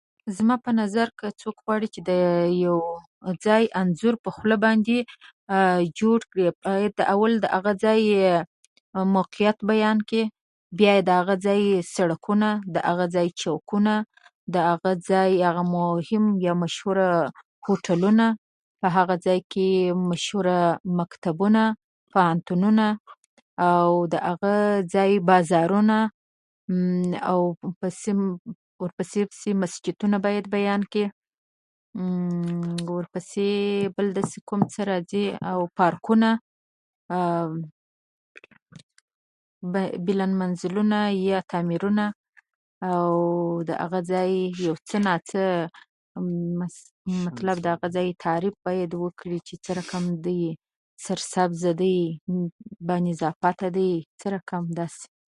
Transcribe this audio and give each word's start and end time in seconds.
زما 0.35 0.55
په 0.65 0.71
نظر 0.79 1.07
که 1.19 1.27
څوک 1.41 1.55
غواړي 1.65 1.87
چې 1.93 2.01
د 2.09 2.11
یو 2.65 2.77
ځای 3.45 3.63
انځور 3.79 4.15
په 4.25 4.29
خوله 4.35 4.57
باندې 4.65 4.97
جوړ 6.01 6.19
کړي، 6.31 6.43
اول 7.13 7.33
د 7.45 7.47
هغه 7.55 7.71
ځای 7.83 8.01
موقعیت، 9.15 9.57
موقعیت 9.57 9.57
بیان 9.71 9.97
کړي، 10.11 10.23
بیا 10.81 10.93
د 11.07 11.09
هغه 11.19 11.35
ځای 11.47 11.63
سړکونه، 11.95 12.49
بیا 12.73 12.77
د 12.77 12.77
هغه 12.89 13.05
ځای 13.15 13.27
چوکونه، 13.41 13.93
بیا 14.05 14.49
د 14.57 14.59
هغه 14.69 14.91
ځای 15.09 15.31
مهم 15.71 16.25
او 16.53 16.57
مشهور 16.63 16.97
هوټلونه، 17.65 18.25
او 18.35 18.39
په 18.79 18.87
هغه 18.99 19.15
ځای 19.25 19.39
کې 19.51 19.69
مشهوره 20.13 20.57
مکتبونه، 21.01 21.63
پوهنتونونه 22.13 22.85
او 23.69 23.89
د 24.13 24.15
هغه 24.29 24.53
ځای 24.95 25.11
بازارونه 25.31 25.97
او 27.29 27.39
ورپسې 28.85 29.49
مسجدونه 29.63 30.17
باید 30.25 30.45
بیان 30.55 30.81
کړي. 30.93 31.05
ورپسې 32.95 33.47
بل 33.97 34.07
داسې 34.17 34.37
کوم 34.51 34.61
راځي، 34.89 35.25
او 35.51 35.59
پارکونه، 35.81 36.29
بلندمنزلونه 40.09 40.99
یا 41.27 41.39
تعمیرونه، 41.53 42.05
او 42.93 43.11
د 43.69 43.71
هغه 43.81 43.99
ځای 44.11 44.31
یو 44.65 44.75
څه 44.89 44.97
ناڅه 45.05 45.43
مثل، 46.61 46.83
مطلب 47.29 47.55
د 47.63 47.65
هغه 47.73 47.87
ځای 47.95 48.07
تعریف 48.27 48.55
باید 48.67 48.91
وکړي 49.03 49.37
چې 49.47 49.55
څه 49.63 49.69
رقم 49.81 50.03
دی، 50.27 50.43
سرسبزه 51.07 51.71
دی، 51.81 51.99
با 52.89 52.95
نظافته 53.07 53.67
دی، 53.77 53.91
څه 54.19 54.25
رقم 54.37 54.63
داسې. 54.77 55.05